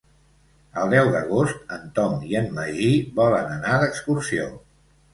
[0.83, 2.91] El deu d'agost en Tom i en Magí
[3.23, 4.53] volen anar d'excursió.